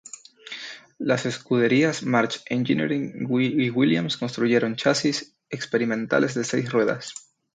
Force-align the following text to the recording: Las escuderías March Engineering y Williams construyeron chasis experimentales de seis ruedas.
Las 0.97 1.27
escuderías 1.27 2.01
March 2.01 2.41
Engineering 2.47 3.27
y 3.29 3.69
Williams 3.69 4.17
construyeron 4.17 4.75
chasis 4.75 5.35
experimentales 5.51 6.33
de 6.33 6.43
seis 6.43 6.71
ruedas. 6.73 7.13